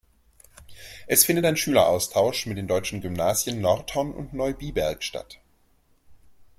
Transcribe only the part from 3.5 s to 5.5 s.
Nordhorn und Neubiberg statt.